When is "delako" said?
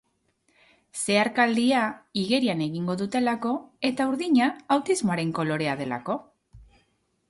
5.87-6.23